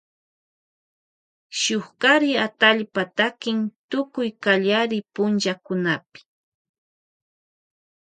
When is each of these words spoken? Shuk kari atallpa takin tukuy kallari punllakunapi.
Shuk 1.59 1.85
kari 2.01 2.31
atallpa 2.45 3.01
takin 3.17 3.59
tukuy 3.89 4.29
kallari 4.43 4.99
punllakunapi. 5.13 6.19